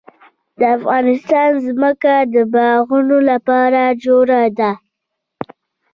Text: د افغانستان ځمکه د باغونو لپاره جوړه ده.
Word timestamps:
د 0.59 0.61
افغانستان 0.77 1.49
ځمکه 1.67 2.15
د 2.33 2.35
باغونو 2.53 3.17
لپاره 3.29 3.81
جوړه 4.03 4.41
ده. 4.59 4.71